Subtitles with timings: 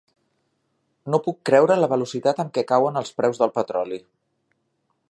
[1.15, 4.03] No puc creure la velocitat amb què cauen els preus del petroli.